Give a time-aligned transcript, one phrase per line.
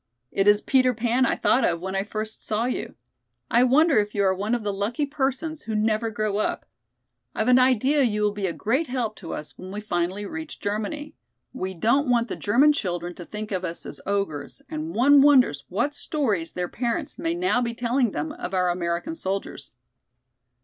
[0.31, 2.95] "It is Peter Pan I thought of when I first saw you.
[3.51, 6.65] I wonder if you are one of the lucky persons who never grow up?
[7.35, 10.59] I've an idea you will be a great help to us when we finally reach
[10.59, 11.13] Germany.
[11.53, 15.65] We don't want the German children to think of us as ogres and one wonders
[15.69, 19.69] what stories their parents may now be telling them of our American soldiers."